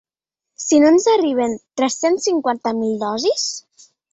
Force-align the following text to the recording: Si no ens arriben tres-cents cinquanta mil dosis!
Si 0.63 0.79
no 0.83 0.87
ens 0.95 1.05
arriben 1.11 1.53
tres-cents 1.81 2.27
cinquanta 2.31 2.75
mil 2.81 2.99
dosis! 3.07 3.49